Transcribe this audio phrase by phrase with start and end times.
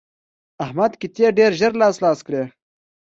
[0.63, 2.43] احمد قطعې ډېر ژر لاس لاس کړې.